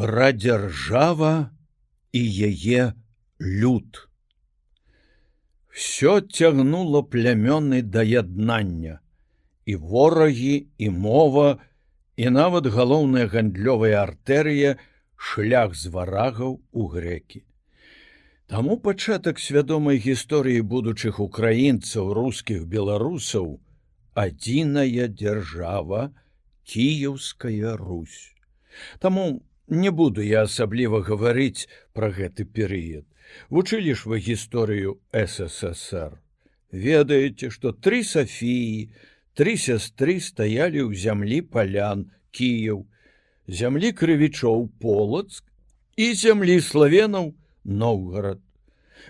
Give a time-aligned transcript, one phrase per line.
[0.00, 1.50] пра дзяржава
[2.16, 2.84] і яе
[3.36, 4.08] люд.
[5.68, 8.94] Всё цягнуло плямёны да яднання,
[9.66, 11.58] і ворагі і мова,
[12.16, 14.78] і нават галоўная гандлёвая артэрыя
[15.16, 17.44] шлях з варагаў у грэкі.
[18.48, 23.60] Таму пачатак свядомай гісторыі будучых украінцаў рускіх беларусаў
[24.16, 26.08] адзіная дзяржава
[26.64, 28.32] кіеўская Русь.
[28.98, 33.06] Таму не буду я асабліва гаварыць пра гэты перыяд.
[33.48, 36.18] Вучылі ж вы гісторыю ССР.
[36.72, 38.90] Ведаеце, што тры Сафіі,
[39.34, 42.86] тры сястры стаялі ў зямлі палян Кіяў,
[43.46, 45.46] зямлі крывічоў полацк
[45.96, 48.42] і зямлі славенаў Ноўгарад.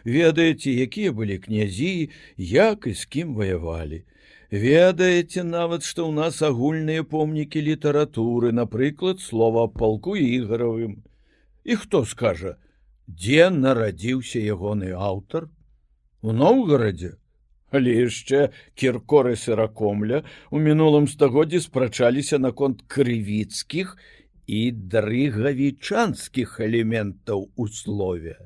[0.05, 4.05] Ведаеце, якія былі князі, як і з кім ваявалі.
[4.51, 11.03] Ведаеце нават, што ў нас агульныя помнікі літаратуры, напрыклад, слова палку ігравым.
[11.65, 12.59] І хто скажа,
[13.07, 15.47] дзе нарадзіўся ягоны аўтар?
[16.23, 17.15] У Ноўгарадзе
[17.71, 23.95] але яшчэ кіркоры сыракомля у мінулым стагоддзі спрачаліся наконт крывіцкіх
[24.47, 24.61] і
[24.95, 28.37] дрыгавічанскіх элементаў у слове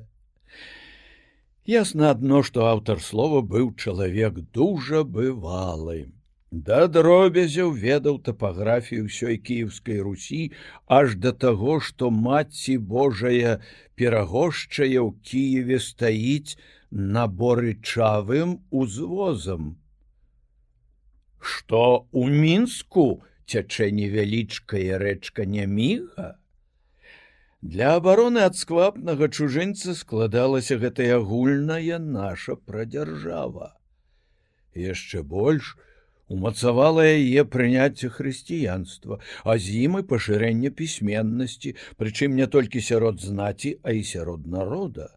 [1.73, 6.15] ясна адно што аўтар слова быў чалавек дужа бывалым
[6.55, 10.53] Да дробязяў ведаў тапаграфію ўсёй кіеўскай русі
[10.97, 13.59] аж да таго, што маці Божая
[13.99, 16.55] перагошчая ў Кіеве стаіць
[16.91, 19.75] наборычавым узвозам.
[21.43, 23.05] Што у мінску
[23.51, 26.39] цячэ невялічкая рэчка няміга?
[27.61, 33.73] Для абароны ад сквапнага чужынца складалася гэтая агульная наша прадзяржава.
[34.75, 35.75] Яшчэ больш,
[36.27, 43.79] умацавала яе прыняцце хрысціянства, а з ім і пашырэнне пісьменнасці, прычым не толькі сярод знаці,
[43.83, 45.15] а і сярод народа.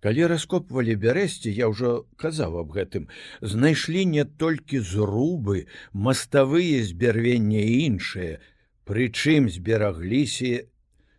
[0.00, 3.08] Калі раскопвалі бярэсці, я ўжо казаў аб гэтым,
[3.44, 8.40] знайшлі не толькі зрубы, маставыя збярвення і іншыя,
[8.88, 10.64] прычым зберагліся,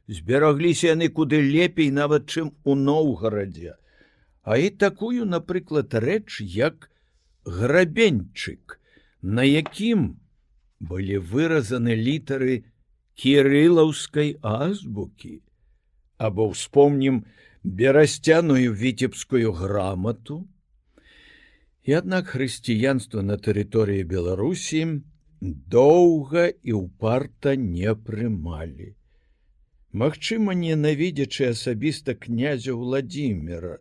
[0.08, 3.78] зберагліся яны куды лепей нават чым у Ноўгарадзе,
[4.44, 6.90] А і такую, напрыклад, рэч як
[7.46, 8.80] грабеньчык,
[9.22, 10.18] на якім
[10.80, 12.66] былі выразаны літары
[13.14, 15.42] кірылаўскай азбукі.
[16.18, 17.22] Або ўспомнім
[17.64, 20.48] берасцяную віцебскую грамату.
[21.86, 25.06] І аднак хрысціянства на тэрыторыі беларусі
[25.42, 28.98] доўга і ўпарта не прымалі
[29.92, 33.78] Магчыма ненавідзячы асабіста князя владимира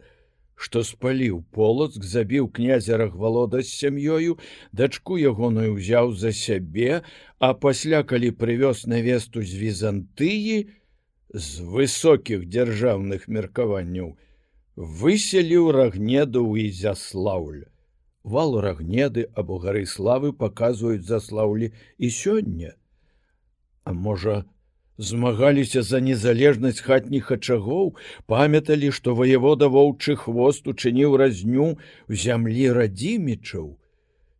[0.60, 4.36] што спаліў полацк забіў князя рахвалода з сям'ёю
[4.72, 7.00] дачку ягоную ўзяў за сябе
[7.38, 10.56] а пасля калі прывёз навесту з візантыі
[11.32, 14.14] з высокіх дзяржаўных меркаванняў
[14.76, 17.70] выселіў рагнеду ў ізяслаўля
[18.22, 22.74] вал рагнеды або гары славы паказваюць заслаўлі і сёння.
[23.84, 24.44] А можа
[25.00, 27.94] змагаліся за незалежнасць хатніх ачагоў
[28.32, 33.70] памяталі што ваявода воўчы хвост учыніў разню у зямлі радзімічаў.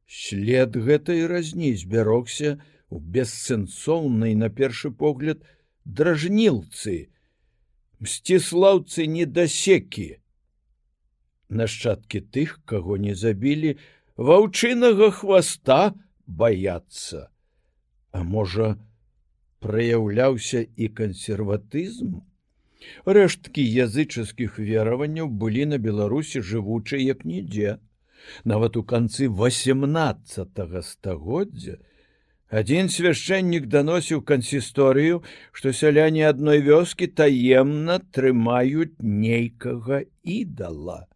[0.04, 2.58] След гэтай разні збярогся
[2.90, 5.40] у бессэнсоўнай на першы погляд
[5.84, 7.08] дражнілцы
[8.04, 10.20] мсціслаўцы недасекі.
[11.48, 13.74] Нашчадкі тых каго не забілі
[14.20, 15.80] ваўчынага хваста
[16.26, 17.32] баяцца.
[18.12, 18.89] А можа у
[19.64, 22.20] праяўляўся і кансерватызм.
[23.04, 27.78] Рэшткі язычаскіх вераванняў былі на Беларусі жывучыя як нідзе.
[28.44, 31.78] Нават у канцы 18 стагоддзя
[32.50, 35.22] адзін свяшчэннік даносіў кансісторыю,
[35.52, 41.06] што сяляне адной вёскі таемна трымаюць нейкага ідала.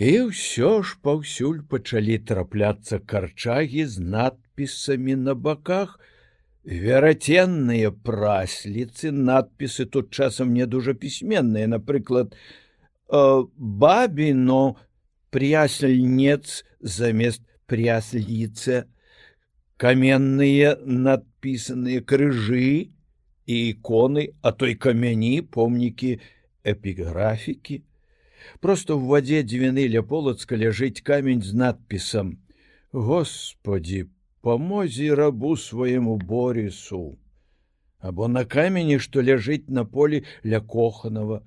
[0.00, 5.98] І ўсё ж паўсюль пачалі трапляцца карчагі з надпісамі на баках,
[6.65, 12.33] вераценныя прасліцы надпісы тут часам не дужа пісьменныя напрыклад
[13.07, 14.77] «Э, бабіно
[15.29, 18.89] прясальнец замест прясліца
[19.77, 22.89] каменныя надпісаныя крыжы
[23.45, 26.17] і іконы а той камяні помнікі
[26.65, 27.83] эпіграфікі
[28.59, 32.41] просто в вадзе дзвіны ля полацка ляжыць камень з надпісам
[32.89, 37.18] господі по памозе рабу свайму борису.
[37.98, 41.42] Або на камені што ляжыць на полі ля коханова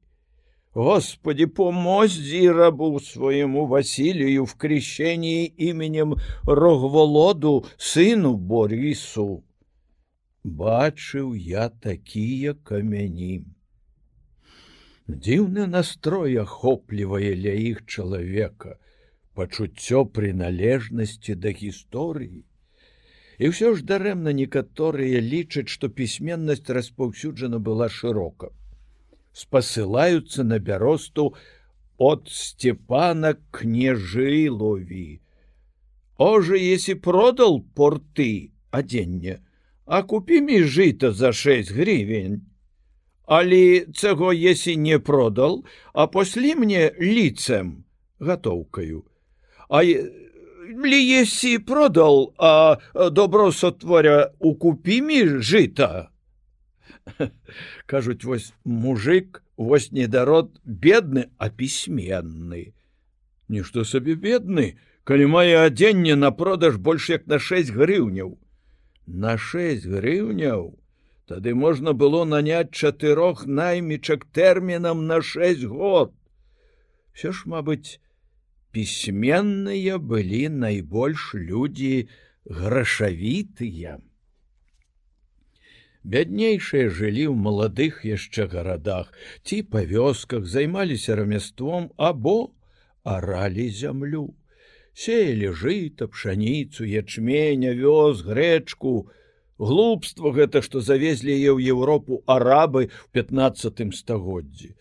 [0.74, 9.44] Господи, помозди рабу своему Василию в крещении именем Рогволоду, сыну Борису.
[10.48, 13.46] Бачыў я такія камяні.
[15.08, 18.78] Дзіўны настрой ахоплівае ля іх чалавека,
[19.34, 22.44] пачуццё прыналежнасці да гісторыі.
[23.40, 28.56] І ўсё ж дарэмна некаторыя лічаць, што пісьменнасць распаўсюджана была шырока
[29.38, 31.36] спасылаюцца на бяросту
[31.98, 35.22] от Степана княжылові.
[36.18, 39.40] Оже, если продал порты адзенне,
[39.88, 42.46] а купи ми жыта за 6 гривень.
[43.26, 47.86] Али цего если не продал, а после мне лицем
[48.20, 49.06] готовкаю.
[49.70, 56.10] А ли если продал, а добро сотворя укупи ми жыта,
[57.86, 62.74] кажуць вось мужик вось недарод бедны а пісьменны
[63.48, 68.38] нішто сабе бедны калі мае адзенне на продаж больш як на 6 грыўняў
[69.08, 70.76] на 6 грыўняў
[71.28, 76.14] тады можна было наняць чатырох наймічак тэрмінам на 6 год.
[77.12, 78.00] Все ж мабыць
[78.72, 82.08] пісьменныя былі найбольш людзі
[82.46, 83.98] грашавітыя.
[86.08, 89.12] Бяднейшыя жылі ў маладых яшчэ гарадах
[89.44, 92.52] ці па вёсках займаліся рамяством або
[93.04, 94.32] аралі зямлю
[94.98, 99.10] сеялі жыта пшаніцу ячменя вёз грэчку.
[99.58, 104.74] Глупства гэта што завезлі яе ў еўропу арабы в пятнадцатым стагоддзі.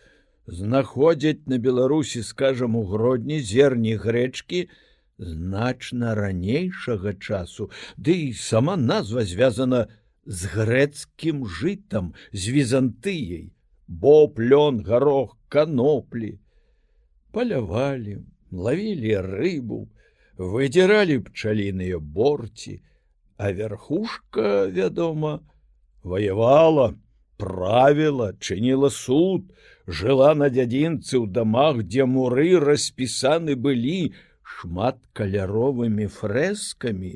[0.46, 4.66] Знаходзяць на беларусі скажам у гродні зерні грэчкі
[5.18, 7.70] значна ранейшага часу.
[7.96, 9.94] Ды і сама назва звязана на
[10.26, 13.52] з грэцкім жытам з візантыяй.
[13.86, 16.38] Бо плён гарох каноплі
[17.30, 19.86] палявалі лавілі рыбу
[20.38, 22.80] выдзіралі пчаліныя борці
[23.36, 25.40] а верхушка вядома
[26.02, 26.94] ваявала
[27.36, 29.48] правіла чыніла суд
[29.86, 34.12] жыла на дзядзінцы ў дамах дзе муры распісаны былі
[34.56, 37.14] шматкаляровымі фрэскамі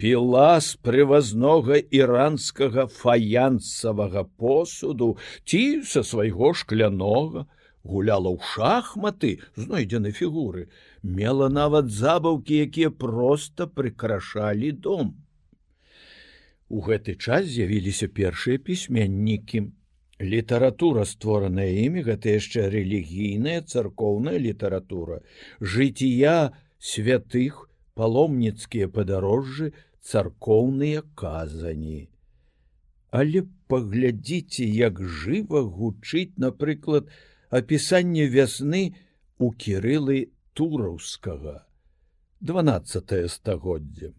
[0.00, 5.64] піла з прывазнога іранскага фаянсавага посуду ці
[5.94, 7.46] са свайго шклянога
[7.82, 10.68] гуляла ў шахматы знойдзены фігуры
[11.02, 15.16] мела нават забаўкі якія проста прыкрашалі дом.
[16.68, 19.70] У гэты час з'явіліся першыя пісьменнікі.
[20.20, 25.24] Літаратура створаная імі гэта яшчэ рэлігійная царкоўная літаратура.
[25.58, 27.66] Жыція святых
[27.96, 29.72] паломніцкія падарожжы
[30.04, 32.08] царкоўныя казані.
[33.10, 33.42] Але
[33.72, 37.10] паглядзіце, як жыва гучыць, напрыклад,
[37.50, 38.94] апісанне вясны
[39.38, 41.66] у кірылы тураўскага
[42.40, 44.12] 12 стагоддзя.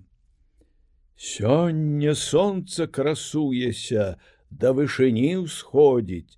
[1.15, 4.17] Сёння сонца красуеся,
[4.49, 6.37] да вышыні ўсходзіць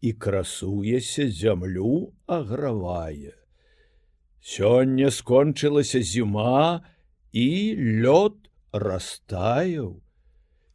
[0.00, 3.34] і красуеся зямлю агравае.
[4.40, 6.84] Сёння скончылася зіма
[7.32, 7.48] і
[8.04, 8.36] лёд
[8.72, 10.00] растаяў.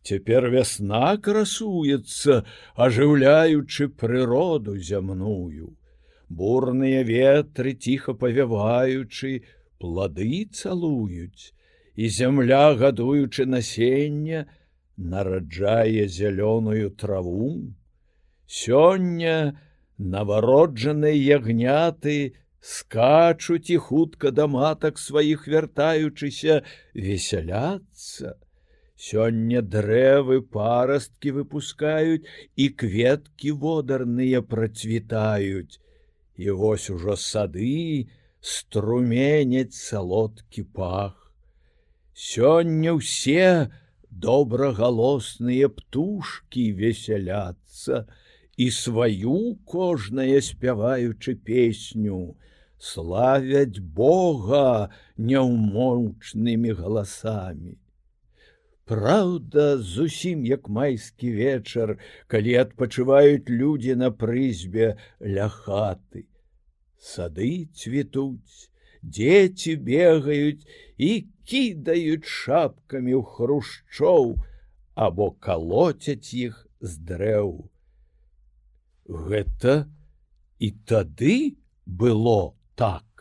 [0.03, 2.43] Цяпер вясна красуецца,
[2.75, 5.77] ажыўляючы прыроду зямную.
[6.27, 9.31] Бурныя ветры ціха павяваючы,
[9.79, 11.55] плады цалуюць,
[11.95, 14.45] і зямля, гадуючы насення,
[14.97, 17.71] нараджае зялёную траву.
[18.45, 19.59] Сёння
[19.97, 26.63] навароджаныя ягняты, скачуць і хутка да матак сваіх вяртаючыся
[26.93, 28.35] весяляцца.
[28.95, 35.79] Сёння дрэвы парасткі выпускаюць і кветкі водарныя працвітаюць.
[36.37, 38.07] І вось ужо сады
[38.39, 41.33] струменяць салодкі пах.
[42.13, 43.71] Сёння ўсе
[44.09, 48.05] добрагалосныя птушки весяляцца
[48.57, 52.37] і сваю кожнае спяваючы песню,
[52.77, 57.79] славяць Бога няўмоўчнымі галасамі.
[58.85, 61.95] Праўда, зусім як майскі вечар,
[62.27, 64.89] калі адпачываюць людзі на прызбе
[65.23, 66.25] ля хаты.
[66.99, 68.67] Сады цвітуць,
[69.03, 71.11] дзеці бегаюць і
[71.47, 74.35] кідаюць шапкамі ў хрушчоў
[74.95, 77.71] або калоцяць іх з дрэў.
[79.07, 79.87] Гэта
[80.59, 81.55] і тады
[81.87, 83.12] было так.